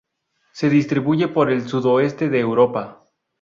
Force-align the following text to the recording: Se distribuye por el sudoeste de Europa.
Se 0.51 0.67
distribuye 0.71 1.27
por 1.27 1.51
el 1.51 1.67
sudoeste 1.67 2.27
de 2.29 2.39
Europa. 2.39 3.03